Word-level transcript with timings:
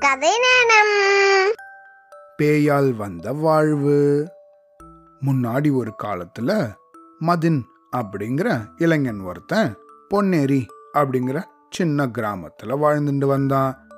கதை 0.00 0.30
நேரம் 0.30 1.52
பேயால் 2.42 2.96
வந்த 2.96 3.32
வாழ்வு. 3.32 4.28
முன்னாடி 5.20 5.74
ஒரு 5.74 5.92
காலத்துல 6.02 6.76
மதின் 7.20 7.62
அப்படிங்கிற 7.96 8.68
இளைஞன் 8.76 9.20
ஒருத்தன் 9.20 9.76
பொன்னேரி 10.14 10.66
அப்படிங்கிற 10.94 11.42
சின்ன 11.70 12.06
கிராமத்துல 12.06 12.66
வாழ்ந்துட்டு 12.66 13.26
வந்தான். 13.26 13.88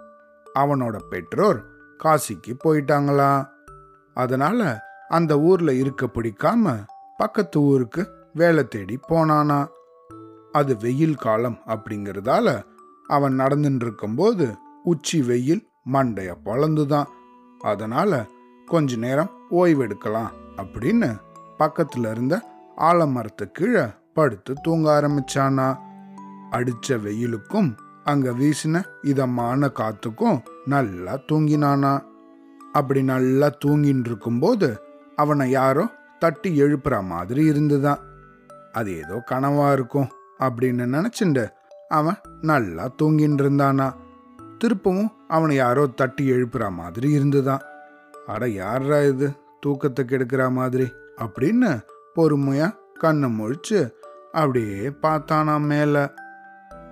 அவனோட 0.58 0.98
பெற்றோர் 1.10 1.64
காசிக்கு 2.04 2.56
போயிட்டாங்களா? 2.64 3.48
அதனால 4.14 4.80
அந்த 5.08 5.38
ஊர்ல 5.38 5.72
இருக்க 5.72 6.06
பிடிக்காம 6.06 6.84
பக்கத்து 7.16 7.60
ஊருக்கு 7.60 8.14
வேலை 8.34 8.68
தேடி 8.68 8.98
போனானா? 9.08 9.66
அது 10.52 10.76
வெயில் 10.76 11.16
காலம் 11.16 11.58
அப்படிங்கிறதால 11.66 12.62
அவன் 13.06 13.40
நடந்துட்டு 13.40 13.82
இருக்கும்போது 13.82 14.54
உச்சி 14.82 15.22
வெயில் 15.22 15.67
மண்டைய 15.92 16.34
பொழந்துதான். 16.44 17.04
அதனால 17.60 18.26
கொஞ்ச 18.66 18.96
நேரம் 18.96 19.30
ஓய்வெடுக்கலாம் 19.50 20.30
அப்படின்னு 20.56 21.16
பக்கத்துல 21.58 22.10
இருந்த 22.10 22.42
ஆலமரத்து 22.76 23.50
கீழே 23.52 23.84
படுத்து 24.14 24.54
தூங்க 24.62 25.00
ஆரம்பிச்சானா. 25.00 25.78
அடிச்ச 26.50 26.88
வெயிலுக்கும் 26.88 27.76
அங்க 28.04 28.30
வீசின 28.30 28.84
இதமான 29.02 29.66
காத்துக்கும் 29.66 30.42
நல்லா 30.64 31.18
தூங்கினானா. 31.32 32.04
அப்படி 32.72 33.02
நல்லா 33.02 33.50
தூங்கின்னு 33.64 34.06
இருக்கும்போது 34.06 34.80
அவனை 35.16 35.50
யாரோ 35.50 35.86
தட்டி 36.18 36.62
எழுப்புற 36.62 37.02
மாதிரி 37.02 37.44
இருந்துதான் 37.44 37.98
அது 38.72 38.96
ஏதோ 38.96 39.24
கனவா 39.30 39.72
இருக்கும் 39.72 40.08
அப்படின்னு 40.38 40.86
நினைச்சுண்டு 40.86 41.48
அவன் 41.88 42.16
நல்லா 42.40 42.88
தூங்கின்னு 43.02 43.40
இருந்தானா 43.40 43.92
திருப்பவும் 44.58 45.12
அவனை 45.28 45.56
யாரோ 45.56 45.86
தட்டி 45.86 46.30
எழுப்புற 46.30 46.70
மாதிரி 46.70 47.10
இருந்துதான். 47.10 47.60
அட 48.26 48.48
யாரா 48.48 49.00
இது? 49.00 49.32
தூக்கத்தை 49.60 50.04
கெடுக்கிற 50.04 50.50
மாதிரி. 50.50 50.92
அப்படின்னு 51.16 51.82
பொறுமையா 52.16 52.74
கண்ணை 52.94 53.38
முழிச்சு 53.38 53.90
அப்படியே 54.32 54.88
பார்த்தானா 54.88 55.60
மேல. 55.60 56.12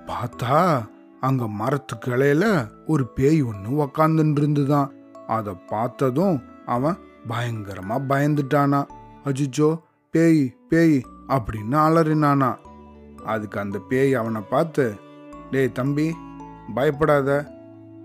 பார்த்தா 0.06 0.88
அங்க 1.20 1.48
மரத்து 1.48 1.96
கிளையில 1.96 2.68
ஒரு 2.86 3.08
பேய் 3.08 3.42
ஒன்று 3.42 3.70
உக்காந்துட்டு 3.70 4.38
இருந்துதான் 4.38 4.92
அதை 5.26 5.54
பார்த்ததும் 5.66 6.42
அவன் 6.66 6.96
பயங்கரமா 7.28 8.00
பயந்துட்டானா. 8.08 8.86
அஜிச்சோ 9.24 9.80
பேய் 10.10 10.56
பேய் 10.69 11.02
அப்படின்னு 11.28 11.72
அலறினானா. 11.72 12.56
அதுக்கு 13.24 13.60
அந்த 13.60 13.78
பேய் 13.78 14.14
அவனை 14.14 14.41
பார்த்து 14.41 14.94
டேய் 15.50 15.72
தம்பி 15.72 16.14
பயப்படாத. 16.74 17.54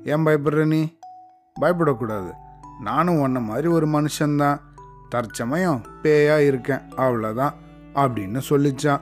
ஏன் 0.06 0.26
பயப்படுற 0.26 0.66
நீ? 0.66 0.98
பயப்படக்கூடாது. 1.62 2.32
நானும் 2.84 3.20
உன்ன 3.20 3.40
மாதிரி 3.40 3.68
ஒரு 3.68 3.88
மனுஷன்தான். 3.88 4.60
தற்சமயம் 5.10 5.82
பேயா 6.04 6.38
இருக்கேன் 6.38 6.80
அவ்வளோதான் 6.98 7.54
அப்படின்னு 7.96 8.42
சொல்லிச்சான். 8.50 9.00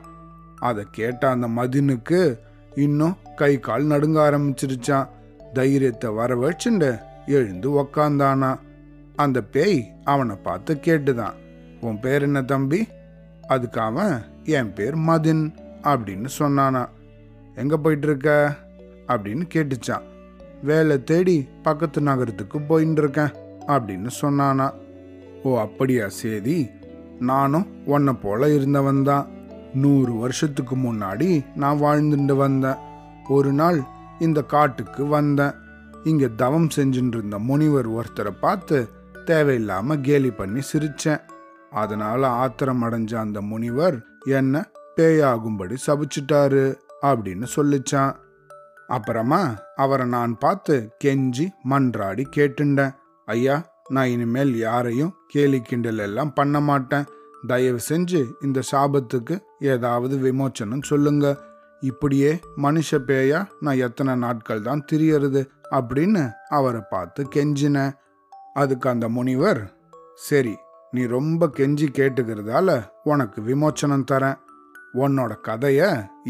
அதை 0.58 0.86
கேட்ட 0.92 1.30
அந்த 1.30 1.48
மதினுக்கு 1.48 2.38
இன்னும் 2.76 3.18
கை 3.36 3.60
கால் 3.60 3.84
நடுங்க 3.84 4.32
ஆரம்பிச்சிருச்சான். 4.32 5.08
தைரியத்தை 5.54 6.10
வர 6.10 6.36
வச்சுண்டு 6.36 7.00
எழுந்து 7.26 7.70
உக்காந்தானா? 7.70 8.60
அந்த 9.16 9.42
பேய் 9.42 9.92
அவனை 10.04 10.36
பார்த்து 10.36 10.76
கேட்டுதான் 10.76 11.34
உன் 11.82 12.00
பேர் 12.00 12.22
என்ன 12.22 12.42
தம்பி? 12.42 12.88
அதுக்கு 13.48 13.82
அவன் 13.82 14.22
என் 14.44 14.74
பேர் 14.74 14.98
மதின் 14.98 15.52
அப்படின்னு 15.84 16.30
சொன்னானா. 16.40 16.88
எங்க 17.56 17.78
போயிட்டு 17.78 18.08
இருக்க? 18.08 18.56
அப்படின்னு 19.08 19.48
கேட்டுச்சான். 19.54 20.02
வேலை 20.64 21.04
தேடி 21.04 21.48
பக்கத்து 21.64 22.02
நகரத்துக்கு 22.02 22.60
போயின்னு 22.60 22.98
இருக்கேன் 22.98 23.32
அப்படின்னு 23.68 24.10
சொன்னானா. 24.22 24.74
ஓ 25.44 25.60
அப்படியா 25.60 26.08
சேதி. 26.08 26.70
நானும் 27.20 27.86
உன்னை 27.86 28.14
போல 28.14 28.54
இருந்தவன் 28.54 29.04
தான். 29.04 29.28
நூறு 29.74 30.14
வருஷத்துக்கு 30.14 30.76
முன்னாடி 30.76 31.46
நான் 31.56 31.82
வாழ்ந்துட்டு 31.82 32.36
வந்தேன். 32.36 32.76
ஒரு 33.28 33.54
நாள் 33.54 33.82
இந்த 34.20 34.44
காட்டுக்கு 34.44 35.06
வந்தேன். 35.06 35.52
இங்க 36.04 36.28
தவம் 36.28 36.68
செஞ்சுட்டு 36.76 37.08
இருந்த 37.08 37.40
முனிவர் 37.40 37.90
ஒருத்தரை 37.90 38.32
பார்த்து 38.40 38.90
தேவையில்லாம 39.26 40.02
கேலி 40.02 40.32
பண்ணி 40.32 40.60
சிரிச்சேன். 40.74 41.22
அதனால 41.72 42.28
ஆத்திரம் 42.28 42.84
அடைஞ்ச 42.84 43.16
அந்த 43.16 43.42
முனிவர் 43.42 44.06
என்ன 44.26 44.68
பேயாகும்படி 44.96 45.76
சபிச்சிட்டாரு 45.88 46.76
அப்படின்னு 47.02 47.48
சொல்லிச்சான். 47.56 48.16
அப்புறமா 48.96 49.42
அவரை 49.76 50.06
நான் 50.16 50.34
பார்த்து 50.38 50.76
கெஞ்சி 51.04 51.46
மன்றாடி 51.70 52.24
கேட்டுண்டேன். 52.38 52.96
ஐயா 53.28 53.56
நான் 53.90 54.12
இனிமேல் 54.14 54.54
யாரையும் 54.58 55.14
கேலி 55.28 55.60
கிண்டல் 55.62 56.02
எல்லாம் 56.06 56.34
பண்ண 56.34 56.60
மாட்டேன். 56.70 57.08
தயவு 57.48 57.80
செஞ்சு 57.90 58.22
இந்த 58.42 58.60
சாபத்துக்கு 58.72 59.36
ஏதாவது 59.74 60.16
விமோச்சனம் 60.26 60.88
சொல்லுங்க. 60.92 61.28
இப்படியே 61.82 62.32
மனுஷ 62.64 62.90
பேயா 63.10 63.40
நான் 63.60 63.82
எத்தனை 63.88 64.16
நாட்கள் 64.16 64.62
தான் 64.62 64.86
திரியறது 64.92 65.42
அப்படின்னு 65.72 66.24
அவரை 66.58 66.82
பார்த்து 66.90 67.24
கெஞ்சினேன். 67.36 67.94
அதுக்கு 68.54 68.88
அந்த 68.90 69.08
முனிவர் 69.10 69.62
சரி 70.28 70.56
நீ 70.94 71.02
ரொம்ப 71.16 71.50
கெஞ்சி 71.58 71.88
கேட்டுக்கிறதால 71.98 72.70
உனக்கு 73.04 73.42
விமோச்சனம் 73.42 74.10
தரேன். 74.12 74.40
உன்னோட 74.94 75.32
கதைய 75.48 75.82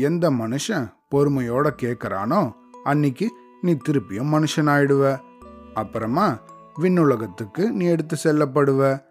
எந்த 0.07 0.25
மனுஷன் 0.31 0.87
பொறுமையோட 1.15 1.69
கேட்குறானோ 1.81 2.53
அன்னைக்கு 2.83 3.31
நீ 3.61 3.73
திருப்பியும் 3.73 4.33
மனுஷனாயிடுவ. 4.35 5.19
அப்புறமா 5.73 6.39
விண்ணுலகத்துக்கு 6.79 7.69
நீ 7.69 7.85
எடுத்து 7.85 8.17
செல்லப்படுவ. 8.23 9.01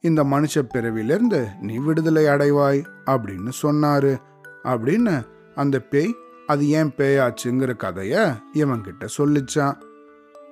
இந்த 0.00 0.24
மனுஷ 0.24 0.62
பிறவிலிருந்து 0.62 1.46
நீ 1.60 1.76
விடுதலை 1.76 2.24
அடைவாய் 2.24 2.84
அப்படின்னு 3.06 3.52
சொன்னாரு. 3.62 4.16
அப்படின்னு 4.64 5.26
அந்த 5.54 5.80
பேய் 5.80 6.14
அது 6.46 6.68
ஏன் 6.68 6.92
பேயாச்சுங்கிற 6.96 7.74
கதைய 7.76 8.36
இவன்கிட்ட 8.54 9.08
சொல்லிச்சான். 9.18 9.76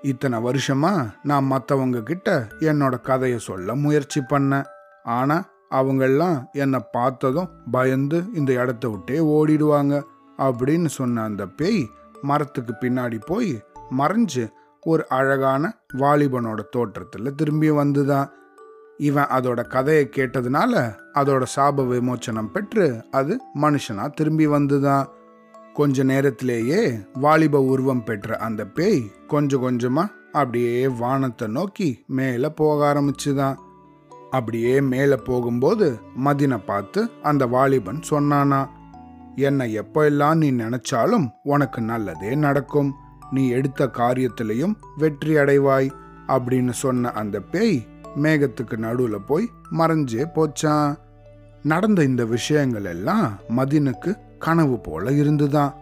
இத்தனை 0.03 0.39
வருஷமா 0.39 1.11
நான் 1.23 1.51
மற்றவங்க 1.51 2.03
கிட்ட 2.03 2.49
என்னோட 2.61 3.01
கதையை 3.01 3.39
சொல்ல 3.39 3.75
முயற்சி 3.75 4.21
பண்ணேன். 4.21 4.65
ஆனா 5.05 5.45
அவங்கெல்லாம் 5.71 6.45
என்னை 6.53 6.81
பார்த்ததும் 6.93 7.49
பயந்து 7.71 8.25
இந்த 8.35 8.53
இடத்த 8.53 8.89
விட்டே 8.89 9.19
ஓடிடுவாங்க. 9.19 10.03
அப்படின்னு 10.39 10.87
சொன்ன 10.87 11.23
அந்த 11.23 11.47
பேய் 11.47 11.91
மரத்துக்கு 12.23 12.75
பின்னாடி 12.81 13.21
போய் 13.27 13.63
மறைஞ்சு 13.99 14.53
ஒரு 14.81 15.09
அழகான 15.09 15.77
வாலிபனோட 15.95 16.61
தோற்றத்தில் 16.71 17.35
திரும்பி 17.35 17.71
வந்துதான். 17.71 18.29
இவன் 18.97 19.25
அதோட 19.25 19.69
கதையை 19.69 20.11
கேட்டதுனால 20.17 20.95
அதோட 21.15 21.43
சாப 21.57 21.83
விமோச்சனம் 21.87 22.51
பெற்று 22.53 23.05
அது 23.11 23.41
மனுஷனா 23.61 24.11
திரும்பி 24.11 24.47
வந்துதான். 24.47 25.07
கொஞ்ச 25.73 26.03
நேரத்திலேயே 26.03 26.93
வாலிப 27.13 27.61
உருவம் 27.61 28.05
பெற்ற 28.05 28.37
அந்த 28.37 28.67
பேய் 28.67 29.13
கொஞ்சம் 29.27 29.63
கொஞ்சமா 29.63 30.07
அப்படியே 30.33 30.89
வானத்தை 30.89 31.49
நோக்கி 31.49 32.05
மேலே 32.07 32.49
போக 32.49 32.95
ஆரம்பிச்சுதான். 32.95 33.55
அப்படியே 34.31 34.81
மேலே 34.81 35.15
போகும்போது 35.15 35.99
மதினை 36.25 36.65
பார்த்து 36.65 37.11
அந்த 37.23 37.47
வாலிபன் 37.47 38.01
சொன்னானா 38.11 38.69
என்னை 39.37 39.73
எப்போ 39.73 40.05
எல்லாம் 40.05 40.39
நீ 40.39 40.53
நினைச்சாலும் 40.53 41.31
உனக்கு 41.43 41.83
நல்லதே 41.83 42.35
நடக்கும். 42.35 42.95
நீ 43.31 43.49
எடுத்த 43.49 43.87
காரியத்திலையும் 43.87 44.75
வெற்றி 44.97 45.37
அடைவாய் 45.37 45.91
அப்படின்னு 46.29 46.71
சொன்ன 46.71 47.11
அந்த 47.11 47.41
பேய் 47.41 47.87
மேகத்துக்கு 48.23 48.77
நடுவுல 48.77 49.17
போய் 49.27 49.51
மறைஞ்சே 49.71 50.25
போச்சான். 50.35 50.97
நடந்த 51.63 52.03
இந்த 52.03 52.25
விஷயங்கள் 52.25 52.85
எல்லாம் 52.85 53.39
மதினுக்கு 53.57 54.17
கனவு 54.39 54.81
போல 54.81 55.13
இருந்துதான். 55.13 55.75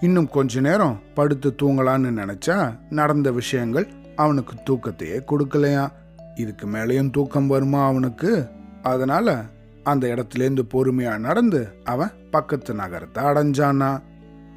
இன்னும் 0.00 0.28
கொஞ்ச 0.28 0.60
நேரம் 0.60 0.98
படுத்து 1.14 1.54
தூங்கலான்னு 1.62 2.10
நினைச்சா 2.20 2.78
நடந்த 2.90 3.30
விஷயங்கள் 3.30 3.88
அவனுக்கு 4.16 4.54
தூக்கத்தையே 4.70 5.20
கொடுக்கலையா 5.26 5.88
இதுக்கு 6.36 6.66
மேலேயும் 6.66 7.10
தூக்கம் 7.10 7.46
வருமா 7.46 7.86
அவனுக்கு? 7.86 8.46
அதனால 8.82 9.44
அந்த 9.82 10.06
இடத்துலேருந்து 10.06 10.62
பொறுமையா 10.74 11.18
நடந்து 11.18 11.74
அவன் 11.84 12.10
பக்கத்து 12.30 12.74
நகரத்தை 12.74 13.24
அடைஞ்சானா. 13.24 14.02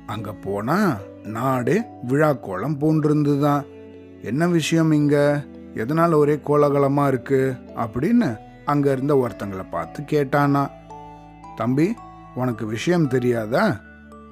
அங்க 0.06 0.33
போனா 0.33 0.98
நாடே 1.24 1.81
விழா 2.04 2.33
கோலம் 2.33 2.80
பூண்டிருந்துதான் 2.80 3.66
என்ன 4.22 4.48
விஷயம் 4.48 4.92
இங்க? 4.92 5.44
எதனால 5.74 6.13
ஒரே 6.13 6.36
கோலாகலமா 6.36 7.07
இருக்கு? 7.07 7.56
அப்படின்னு 7.75 8.38
அங்க 8.66 8.92
இருந்த 8.92 9.16
ஒருத்தங்களை 9.16 9.66
பார்த்து 9.72 10.01
கேட்டானா. 10.01 10.69
தம்பி 11.56 11.94
உனக்கு 12.36 12.66
விஷயம் 12.66 13.07
தெரியாதா? 13.07 13.80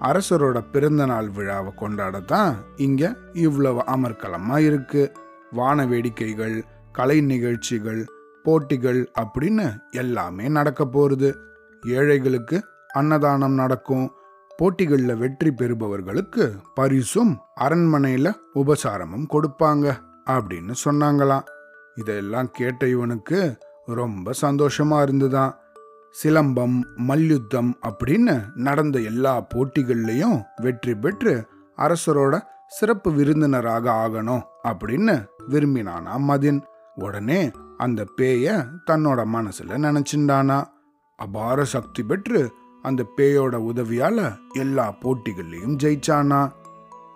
அரசரோட 0.01 0.63
பிறந்த 0.71 1.05
நாள் 1.05 1.29
விழாவை 1.29 1.71
கொண்டாடத்தான் 1.79 2.55
இங்க 2.75 3.15
இவ்வளவு 3.33 3.83
அமர்க்கலமா 3.87 4.57
இருக்கு. 4.57 5.11
வான 5.51 5.85
வேடிக்கைகள் 5.85 6.63
கலை 6.91 7.21
நிகழ்ச்சிகள் 7.21 8.07
போட்டிகள் 8.43 9.11
அப்படின்னு 9.21 9.65
எல்லாமே 9.91 10.45
நடக்க 10.47 10.85
போகிறது 10.85 11.29
ஏழைகளுக்கு 11.83 12.57
அன்னதானம் 12.87 13.53
நடக்கும். 13.53 14.05
போட்டிகளில் 14.57 15.15
வெற்றி 15.15 15.51
பெறுபவர்களுக்கு 15.51 16.43
பரிசும் 16.75 17.33
அரண்மனையில 17.59 18.27
உபசாரமும் 18.55 19.27
கொடுப்பாங்க 19.33 19.95
அப்படின்னு 20.29 20.73
சொன்னாங்களாம். 20.85 21.47
இதெல்லாம் 21.95 22.49
கேட்ட 22.51 22.87
இவனுக்கு 22.87 23.39
ரொம்ப 23.85 24.33
சந்தோஷமா 24.41 25.01
இருந்துதான். 25.01 25.53
சிலம்பம் 26.15 26.75
மல்யுத்தம் 26.95 27.71
அப்படின்னு 27.89 28.35
நடந்த 28.55 28.99
எல்லா 28.99 29.33
போட்டிகள்லையும் 29.53 30.37
வெற்றி 30.61 30.95
பெற்று 30.95 31.33
அரசரோட 31.77 32.41
சிறப்பு 32.67 33.11
விருந்தினராக 33.11 33.85
ஆகணும் 34.03 34.43
அப்படின்னு 34.67 35.15
விரும்பினானா 35.49 36.15
மதின். 36.27 36.61
உடனே 36.95 37.51
அந்த 37.83 38.05
பேய 38.17 38.65
தன்னோட 38.87 39.23
மனசுல 39.33 39.67
நினைச்சிருந்தானா 39.67 40.63
அபார 41.15 41.63
சக்தி 41.63 42.03
பெற்று 42.03 42.51
அந்த 42.81 43.05
பேயோட 43.17 43.55
உதவியால 43.55 44.35
எல்லா 44.53 44.95
போட்டிகள்லையும் 45.01 45.77
ஜெயிச்சானா. 45.83 46.51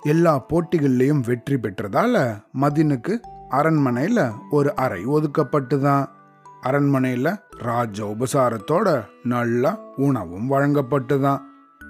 எல்லா 0.01 0.45
போட்டிகள்லையும் 0.53 1.25
வெற்றி 1.25 1.55
பெற்றதால 1.55 2.43
மதினுக்கு 2.61 3.19
அரண்மனையில 3.49 4.33
ஒரு 4.51 4.75
அறை 4.75 5.05
ஒதுக்கப்பட்டுதான். 5.05 6.05
அரண்மனையில 6.63 7.41
ராஜ 7.57 8.15
உபசாரத்தோட 8.19 9.05
நல்லா 9.23 9.79
உணவும் 9.95 10.51
வழங்கப்பட்டுதான். 10.51 11.41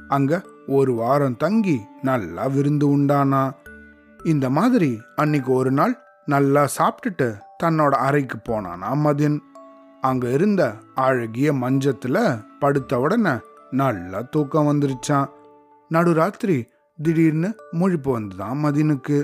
அங்க 0.07 0.41
ஒரு 0.67 0.93
வாரம் 0.93 1.37
தங்கி 1.37 1.81
நல்லா 2.01 2.45
விருந்து 2.45 2.97
உண்டானா. 2.97 3.51
இந்த 4.23 4.49
மாதிரி 4.49 5.01
அன்னைக்கு 5.15 5.51
ஒரு 5.51 5.71
நாள் 5.71 5.97
நல்லா 6.25 6.67
சாப்பிட்டுட்டு 6.77 7.45
தன்னோட 7.63 7.93
அறைக்கு 7.97 8.37
போனான் 8.39 8.83
மதின் 9.05 9.37
அங்கே 10.01 10.31
இருந்த 10.31 10.63
அழகிய 10.95 11.53
மஞ்சத்தில் 11.53 12.19
படுத்த 12.59 12.99
உடனே 12.99 13.33
நல்லா 13.71 14.19
தூக்கம் 14.29 14.67
வந்துருச்சான் 14.67 15.31
நடுராத்திரி 15.91 16.57
திடீர்னு 16.99 17.49
முழிப்பு 17.71 18.09
வந்துதான் 18.17 18.61
மதினுக்கு 18.63 19.17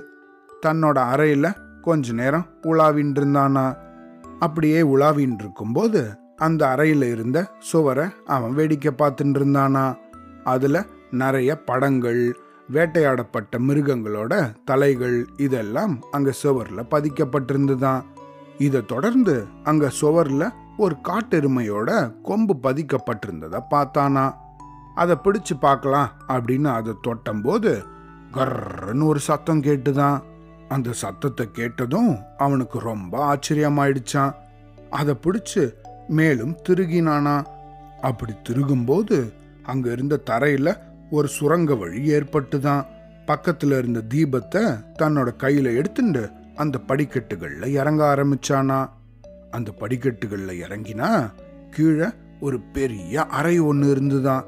தன்னோட 0.65 0.97
அறையில் 1.07 1.57
கொஞ்ச 1.81 2.13
நேரம் 2.13 2.47
உலாவின் 2.61 3.13
இருந்தானா 3.13 3.65
அப்படியே 4.39 4.81
உலாவின் 4.81 5.37
இருக்கும்போது 5.39 6.01
அந்த 6.35 6.67
அறையில் 6.67 7.03
இருந்த 7.03 7.39
சுவரை 7.59 8.05
அவன் 8.25 8.53
வேடிக்கை 8.53 8.93
பார்த்துட்டு 8.97 9.39
இருந்தானா 9.39 9.85
அதில் 10.43 10.87
நிறைய 11.11 11.61
படங்கள் 11.61 12.23
வேட்டையாடப்பட்ட 12.71 13.59
மிருகங்களோட 13.59 14.33
தலைகள் 14.65 15.27
இதெல்லாம் 15.37 16.01
அங்கே 16.11 16.31
சுவரில் 16.31 16.89
பதிக்கப்பட்டிருந்துதான் 16.89 18.03
இதை 18.57 18.85
தொடர்ந்து 18.85 19.47
அங்க 19.63 19.91
சுவர்ல 20.01 20.49
ஒரு 20.77 20.95
காட்டெருமையோட 21.03 22.13
கொம்பு 22.21 22.55
பதிக்கப்பட்டிருந்தத 22.63 23.59
பார்த்தானா. 23.71 24.33
அதை 24.95 25.17
பிடிச்சு 25.23 25.59
பார்க்கலாம் 25.59 26.11
அப்படின்னு 26.27 26.63
அதை 26.63 26.93
தொட்டம்போது 27.07 27.83
கர்ன்னு 28.33 29.05
ஒரு 29.05 29.19
சத்தம் 29.19 29.61
கேட்டுதான். 29.61 30.21
அந்த 30.67 30.91
சத்தத்தை 30.91 31.51
கேட்டதும் 31.51 32.17
அவனுக்கு 32.37 32.79
ரொம்ப 32.79 33.35
ஆச்சரியமாயிடுச்சான். 33.35 34.33
அதை 34.89 35.17
பிடிச்சு 35.23 35.73
மேலும் 36.07 36.57
திருகினானா. 36.69 37.45
அப்படி 38.01 38.33
திருகும்போது 38.49 39.33
அங்க 39.63 39.91
இருந்த 39.91 40.19
தரையில 40.25 40.77
ஒரு 41.11 41.27
சுரங்க 41.27 41.75
வழி 41.75 42.11
ஏற்பட்டுதான். 42.11 42.85
பக்கத்துல 43.27 43.77
இருந்த 43.77 44.03
தீபத்தை 44.09 44.83
தன்னோட 44.99 45.31
கையில 45.37 45.75
எடுத்துட்டு 45.75 46.29
அந்த 46.55 46.77
படிக்கட்டுகளில் 46.77 47.71
இறங்க 47.71 48.15
ஆரம்பிச்சானா? 48.15 48.89
அந்த 49.51 49.71
படிக்கட்டுகளில் 49.71 50.61
இறங்கினா 50.61 51.31
கீழே 51.71 52.05
ஒரு 52.39 52.59
பெரிய 52.59 53.25
அறை 53.25 53.59
ஒன்று 53.59 53.91
இருந்துதான் 53.91 54.43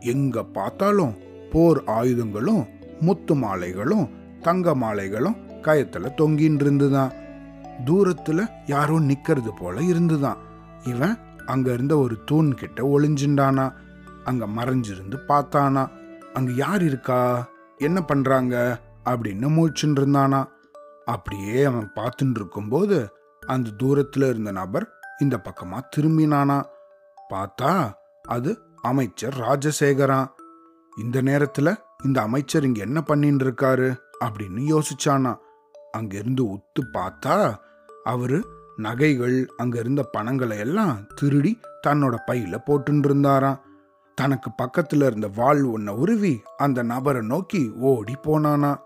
எங்க 0.00 0.44
பார்த்தாலும் 0.44 1.14
போர் 1.52 1.84
ஆயுதங்களும் 1.84 2.66
முத்து 3.00 3.34
மாலைகளும் 3.34 4.10
தங்க 4.40 4.74
மாலைகளும் 4.74 5.36
கயத்துல 5.62 6.08
தொங்கின்னு 6.16 6.60
இருந்துதான் 6.60 7.12
தூரத்துல 7.84 8.50
யாரோ 8.66 8.98
நிக்கிறது 8.98 9.50
போல 9.58 9.80
இருந்துதான் 9.80 10.36
இவன் 10.84 11.18
அங்க 11.46 11.72
இருந்த 11.72 11.98
ஒரு 11.98 12.18
தூண் 12.26 12.54
கிட்ட 12.54 12.98
ஒளிஞ்சுண்டானா? 12.98 13.72
அங்க 14.24 14.46
மறைஞ்சிருந்து 14.46 15.16
பார்த்தானா? 15.28 15.88
அங்க 16.34 16.52
யார் 16.52 16.82
இருக்கா? 16.82 17.48
என்ன 17.78 18.02
பண்றாங்க? 18.02 18.78
அப்படின்னு 19.04 19.48
மூச்சுன்னு 19.48 19.98
இருந்தானா? 19.98 20.48
அப்படியே 21.04 21.64
அவன் 21.64 21.92
பார்த்துட்டு 21.96 22.34
இருக்கும்போது 22.34 23.12
அந்த 23.46 23.70
தூரத்துல 23.82 24.28
இருந்த 24.28 24.52
நபர் 24.52 24.92
இந்த 25.18 25.40
பக்கமா 25.44 25.80
திரும்பினானா. 25.96 26.64
பார்த்தா 27.30 27.90
அது 28.22 28.58
அமைச்சர் 28.82 29.34
ராஜசேகரான் 29.34 30.26
இந்த 30.96 31.22
நேரத்துல 31.22 31.74
இந்த 32.04 32.20
அமைச்சர் 32.20 32.64
இங்க 32.64 32.80
என்ன 32.80 33.02
பண்ணிட்டு 33.02 33.44
இருக்காரு 33.44 33.96
அப்படின்னு 34.24 34.62
யோசிச்சானா. 34.72 35.36
அங்கிருந்து 35.92 36.44
உத்து 36.44 36.80
பார்த்தா 36.92 37.54
அவரு 38.04 38.44
நகைகள் 38.76 39.48
அங்க 39.56 39.78
இருந்த 39.78 40.02
பணங்களை 40.02 40.58
எல்லாம் 40.58 41.06
திருடி 41.14 41.60
தன்னோட 41.86 42.16
பையில 42.26 42.56
போட்டுன்னு 42.66 43.04
இருந்தாராம் 43.04 43.60
தனக்கு 44.14 44.50
பக்கத்துல 44.62 45.06
இருந்த 45.06 45.30
வாள் 45.34 45.62
ஒன்ன 45.64 45.88
உருவி 45.88 46.42
அந்த 46.56 46.82
நபரை 46.82 47.22
நோக்கி 47.22 47.72
ஓடி 47.76 48.14
போனானா. 48.22 48.76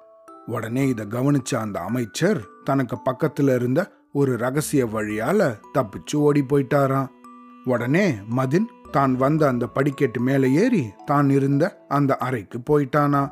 உடனே 0.48 0.88
இதை 0.88 1.06
கவனிச்ச 1.06 1.54
அந்த 1.54 1.80
அமைச்சர் 1.80 2.40
தனக்கு 2.64 2.96
பக்கத்துல 3.10 3.54
இருந்த 3.54 3.92
ஒரு 4.12 4.36
ரகசிய 4.36 4.86
வழியால 4.86 5.54
தப்பிச்சு 5.74 6.14
ஓடி 6.14 6.44
போயிட்டாராம். 6.48 7.08
உடனே 7.64 8.14
மதின் 8.36 8.68
தான் 8.90 9.16
வந்த 9.16 9.48
அந்த 9.48 9.66
படிக்கட்டு 9.66 10.20
மேலே 10.20 10.52
ஏறி 10.52 10.92
தான் 11.06 11.30
இருந்த 11.30 11.84
அந்த 11.88 12.16
அறைக்கு 12.16 12.58
போயிட்டானா 12.70 13.30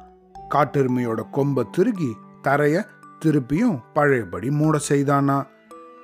காட்டெருமையோட 0.55 1.23
கொம்ப 1.33 1.71
திருகி 1.71 2.17
தரைய 2.43 2.85
திருப்பியும் 3.25 3.83
பழையபடி 3.95 4.51
மூட 4.51 4.79
செய்தானா 4.89 5.45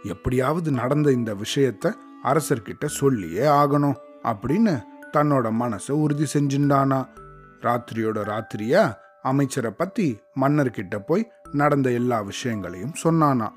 எப்படியாவது 0.03 0.71
நடந்த 0.71 1.13
இந்த 1.13 1.35
விஷயத்த 1.35 1.93
அரசர்கிட்ட 2.25 2.85
சொல்லியே 2.87 3.43
ஆகணும் 3.43 4.01
அப்படின்னு 4.25 4.83
தன்னோட 5.17 5.51
மனசை 5.61 5.91
உறுதி 5.91 6.27
செஞ்சுட்டானா 6.35 7.07
ராத்திரியோட 7.63 8.25
ராத்திரியா 8.25 8.95
அமைச்சரை 9.23 9.71
பத்தி 9.71 10.19
மன்னர்கிட்ட 10.41 10.99
போய் 11.07 11.31
நடந்த 11.53 11.91
எல்லா 11.91 12.21
விஷயங்களையும் 12.21 12.95
சொன்னானா. 13.05 13.49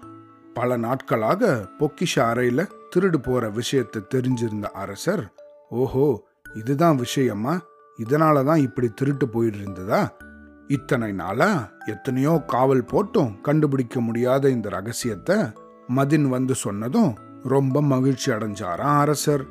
பல 0.54 0.78
நாட்களாக 0.78 1.68
பொக்கிஷ 1.80 2.16
அறையில 2.16 2.68
திருடு 2.96 3.18
போற 3.18 3.50
விஷயத்தை 3.50 4.02
தெரிஞ்சிருந்த 4.16 4.64
அரசர் 4.64 5.34
ஓஹோ 5.70 6.28
இதுதான் 6.54 6.96
விஷயமா? 6.96 7.62
இதனால 7.98 8.44
தான் 8.44 8.60
இப்படி 8.60 8.90
திருட்டு 8.90 9.30
போயிட்டு 9.30 9.58
இருந்ததா 9.58 10.12
இத்தனை 10.68 11.12
நாளா 11.12 11.70
எத்தனையோ 11.86 12.44
காவல் 12.48 12.84
போட்டும் 12.84 13.42
கண்டுபிடிக்க 13.42 14.02
முடியாத 14.02 14.50
இந்த 14.50 14.70
ரகசியத்தை 14.70 15.36
மதின் 15.96 16.28
வந்து 16.28 16.56
சொன்னதும் 16.56 17.18
ரொம்ப 17.44 17.82
மகிழ்ச்சி 17.82 18.32
அடைஞ்சாராம் 18.32 19.00
அரசர். 19.00 19.46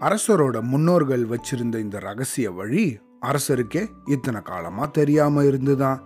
அரசரோட 0.00 0.60
முன்னோர்கள் 0.62 1.26
வச்சிருந்த 1.26 1.78
இந்த 1.78 1.98
ரகசிய 1.98 2.50
வழி 2.50 2.98
அரசருக்கே 3.22 3.90
இத்தனை 4.04 4.42
காலமா 4.42 4.84
தெரியாம 4.86 5.44
இருந்துதான். 5.44 6.02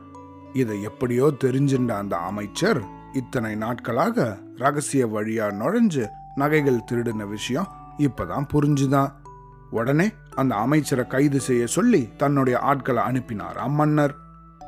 இதை 0.52 0.82
எப்படியோ 0.82 1.32
தெரிஞ்சின்ற 1.44 1.88
அந்த 1.88 2.16
அமைச்சர் 2.16 2.82
இத்தனை 3.12 3.54
நாட்களாக 3.54 4.38
ரகசிய 4.56 5.06
வழியா 5.06 5.46
நுழைஞ்சு 5.52 6.08
நகைகள் 6.34 6.84
திருடின 6.90 7.28
விஷயம் 7.28 7.68
இப்பதான் 7.98 8.48
புரிஞ்சுதான். 8.52 9.12
உடனே 9.70 10.12
அந்த 10.34 10.54
அமைச்சரை 10.54 11.06
கைது 11.06 11.40
செய்ய 11.40 11.66
சொல்லி 11.66 12.08
தன்னுடைய 12.16 12.58
ஆட்களை 12.58 13.02
அனுப்பினாராம் 13.02 13.70
மன்னர். 13.70 14.14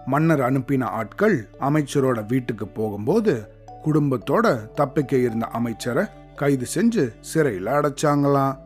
மன்னர் 0.06 0.40
அனுப்பின 0.40 0.84
ஆட்கள் 0.84 1.48
அமைச்சரோட 1.60 2.26
வீட்டுக்கு 2.26 2.68
போகும்போது 2.68 3.48
குடும்பத்தோட 3.84 4.70
தப்பிக்க 4.70 5.16
இருந்த 5.16 5.46
அமைச்சரை 5.46 6.04
கைது 6.36 6.66
செஞ்சு 6.74 7.14
சிறையில் 7.20 7.66
அடைச்சாங்களாம். 7.66 8.56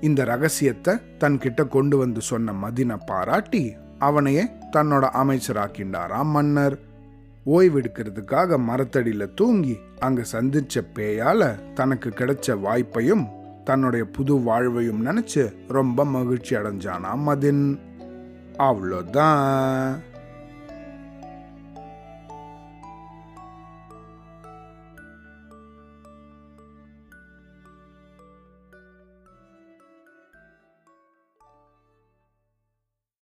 இந்த 0.00 0.24
ரகசியத்தை 0.24 0.94
தன்கிட்ட 1.18 1.68
கொண்டு 1.68 1.96
வந்து 1.96 2.20
சொன்ன 2.20 2.52
மதினை 2.52 2.98
பாராட்டி 3.06 3.74
அவனையே 3.98 4.44
தன்னோட 4.76 5.08
அமைச்சராக்கின்றாராம் 5.14 6.24
மன்னர். 6.24 6.78
ஓய்வெடுக்கிறதுக்காக 7.46 8.58
மரத்தடியில் 8.58 9.34
தூங்கி 9.34 9.78
அங்க 9.98 10.22
சந்திச்ச 10.32 10.80
பேயால 10.94 11.72
தனக்கு 11.72 12.08
கிடைச்ச 12.08 12.46
வாய்ப்பையும் 12.46 13.26
தன்னுடைய 13.64 14.04
புது 14.04 14.40
வாழ்வையும் 14.40 15.06
நினைச்சு 15.06 15.54
ரொம்ப 15.68 16.04
மகிழ்ச்சி 16.04 16.56
அடைஞ்சானாம் 16.56 17.26
மதின். 17.26 17.78
அவ்வளோதான். 18.58 19.98